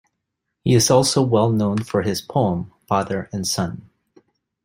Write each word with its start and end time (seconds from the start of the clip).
He 0.63 0.73
is 0.73 0.89
also 0.89 1.21
well 1.21 1.51
known 1.51 1.83
for 1.83 2.01
his 2.01 2.21
poem, 2.23 2.73
Father 2.87 3.29
and 3.31 3.47
Son. 3.47 3.87